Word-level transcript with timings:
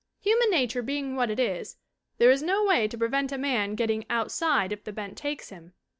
Human 0.21 0.49
nature 0.49 0.81
being 0.81 1.15
what 1.15 1.29
it 1.29 1.39
is 1.39 1.77
there 2.17 2.31
is 2.31 2.41
no 2.41 2.63
way 2.63 2.87
to 2.87 2.97
prevent 2.97 3.31
a 3.31 3.37
man 3.37 3.75
getting 3.75 4.03
"outside" 4.09 4.71
if 4.73 4.83
the 4.83 4.91
bent 4.91 5.15
takes 5.15 5.49
him. 5.49 5.73